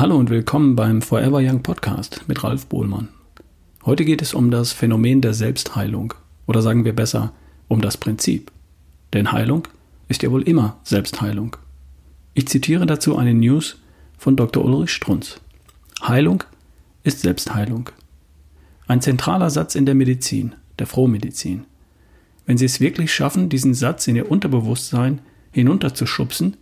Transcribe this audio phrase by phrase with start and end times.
[0.00, 3.08] Hallo und willkommen beim Forever Young Podcast mit Ralf Bohlmann.
[3.84, 6.14] Heute geht es um das Phänomen der Selbstheilung
[6.46, 7.32] oder sagen wir besser
[7.66, 8.52] um das Prinzip.
[9.12, 9.66] Denn Heilung
[10.06, 11.56] ist ja wohl immer Selbstheilung.
[12.32, 13.80] Ich zitiere dazu eine News
[14.16, 14.64] von Dr.
[14.64, 15.40] Ulrich Strunz.
[16.00, 16.44] Heilung
[17.02, 17.90] ist Selbstheilung.
[18.86, 21.64] Ein zentraler Satz in der Medizin, der Frohmedizin.
[22.46, 26.56] Wenn Sie es wirklich schaffen, diesen Satz in Ihr Unterbewusstsein hinunterzuschubsen,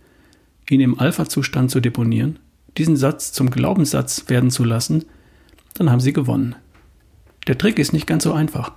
[0.71, 2.39] ihn im Alpha-Zustand zu deponieren,
[2.77, 5.05] diesen Satz zum Glaubenssatz werden zu lassen,
[5.73, 6.55] dann haben Sie gewonnen.
[7.47, 8.73] Der Trick ist nicht ganz so einfach.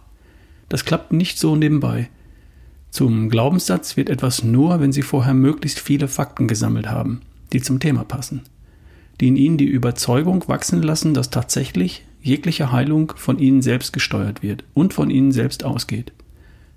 [0.68, 2.08] Das klappt nicht so nebenbei.
[2.90, 7.20] Zum Glaubenssatz wird etwas nur, wenn Sie vorher möglichst viele Fakten gesammelt haben,
[7.52, 8.42] die zum Thema passen,
[9.20, 14.42] die in Ihnen die Überzeugung wachsen lassen, dass tatsächlich jegliche Heilung von Ihnen selbst gesteuert
[14.42, 16.12] wird und von Ihnen selbst ausgeht.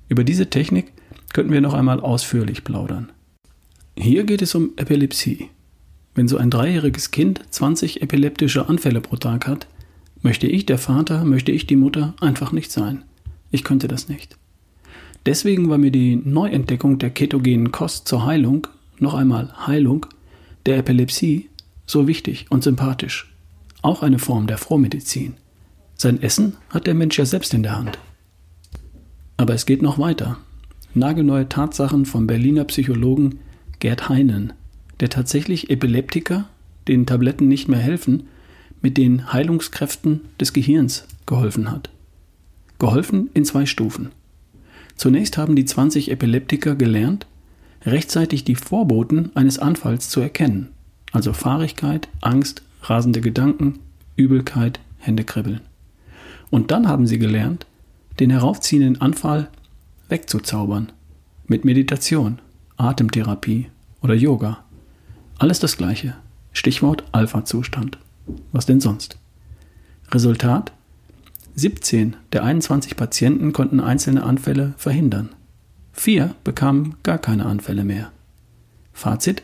[0.08, 0.92] Über diese Technik
[1.34, 3.12] könnten wir noch einmal ausführlich plaudern.
[3.98, 5.50] Hier geht es um Epilepsie.
[6.16, 9.68] Wenn so ein dreijähriges Kind 20 epileptische Anfälle pro Tag hat,
[10.22, 13.04] möchte ich der Vater, möchte ich die Mutter einfach nicht sein.
[13.52, 14.38] Ich könnte das nicht.
[15.26, 18.68] Deswegen war mir die Neuentdeckung der ketogenen Kost zur Heilung,
[19.00, 20.06] noch einmal Heilung,
[20.66, 21.50] der Epilepsie
[21.86, 23.34] so wichtig und sympathisch.
[23.82, 25.36] Auch eine Form der Frohmedizin.
[25.96, 28.00] Sein Essen hat der Mensch ja selbst in der Hand.
[29.38, 30.38] Aber es geht noch weiter.
[30.94, 33.40] Nagelneue Tatsachen vom Berliner Psychologen
[33.80, 34.54] Gerd Heinen,
[35.04, 36.48] der tatsächlich Epileptiker,
[36.88, 38.24] denen Tabletten nicht mehr helfen,
[38.82, 41.90] mit den Heilungskräften des Gehirns geholfen hat.
[42.80, 44.12] Geholfen in zwei Stufen.
[44.96, 47.28] Zunächst haben die 20 Epileptiker gelernt,
[47.86, 50.70] rechtzeitig die Vorboten eines Anfalls zu erkennen,
[51.12, 53.80] also Fahrigkeit, Angst, rasende Gedanken,
[54.16, 55.60] Übelkeit, Händekribbeln.
[56.50, 57.66] Und dann haben sie gelernt,
[58.22, 59.50] den heraufziehenden Anfall
[60.08, 60.94] wegzuzaubern,
[61.46, 62.40] mit Meditation,
[62.78, 63.68] Atemtherapie
[64.02, 64.64] oder Yoga.
[65.44, 66.16] Alles das gleiche.
[66.54, 67.98] Stichwort Alpha-Zustand.
[68.54, 69.18] Was denn sonst?
[70.10, 70.72] Resultat?
[71.56, 75.32] 17 der 21 Patienten konnten einzelne Anfälle verhindern.
[75.92, 78.14] Vier bekamen gar keine Anfälle mehr.
[78.94, 79.44] Fazit?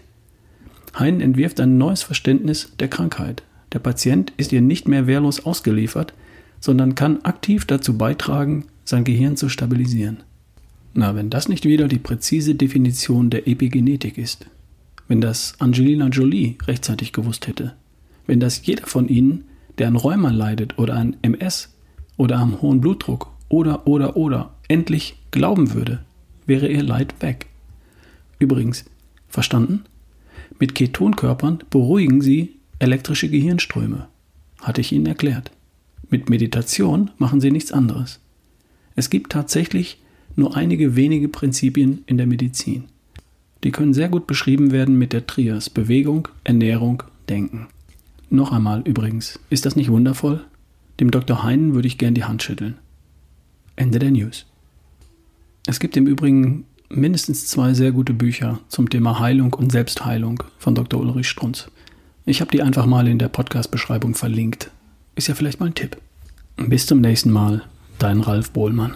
[0.97, 3.43] Hein entwirft ein neues Verständnis der Krankheit.
[3.73, 6.13] Der Patient ist ihr nicht mehr wehrlos ausgeliefert,
[6.61, 10.23] sondern kann aktiv dazu beitragen, sein Gehirn zu stabilisieren.
[10.93, 14.45] Na, wenn das nicht wieder die präzise Definition der Epigenetik ist.
[15.09, 17.73] Wenn das Angelina Jolie rechtzeitig gewusst hätte.
[18.27, 19.45] Wenn das jeder von Ihnen,
[19.79, 21.73] der an Rheuma leidet oder an MS
[22.15, 26.05] oder am hohen Blutdruck oder oder oder endlich glauben würde,
[26.45, 27.47] wäre Ihr Leid weg.
[28.37, 28.85] Übrigens,
[29.27, 29.81] verstanden?
[30.59, 34.07] Mit Ketonkörpern beruhigen Sie elektrische Gehirnströme.
[34.61, 35.49] Hatte ich Ihnen erklärt.
[36.11, 38.19] Mit Meditation machen Sie nichts anderes.
[38.95, 39.97] Es gibt tatsächlich
[40.35, 42.88] nur einige wenige Prinzipien in der Medizin.
[43.63, 47.67] Die können sehr gut beschrieben werden mit der Trias Bewegung, Ernährung, Denken.
[48.29, 50.45] Noch einmal übrigens, ist das nicht wundervoll?
[50.99, 51.43] Dem Dr.
[51.43, 52.75] Heinen würde ich gern die Hand schütteln.
[53.75, 54.45] Ende der News.
[55.65, 60.75] Es gibt im Übrigen mindestens zwei sehr gute Bücher zum Thema Heilung und Selbstheilung von
[60.75, 60.99] Dr.
[60.99, 61.69] Ulrich Strunz.
[62.25, 64.71] Ich habe die einfach mal in der Podcast-Beschreibung verlinkt.
[65.15, 65.97] Ist ja vielleicht mal ein Tipp.
[66.57, 67.63] Bis zum nächsten Mal,
[67.97, 68.95] dein Ralf Bohlmann.